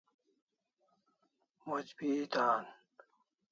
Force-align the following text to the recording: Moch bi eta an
Moch 1.65 1.91
bi 1.97 2.07
eta 2.23 2.43
an 2.55 2.65